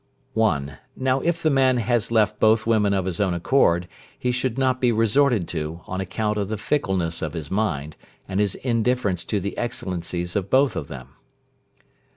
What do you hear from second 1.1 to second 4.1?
if the man has left both women of his own accord,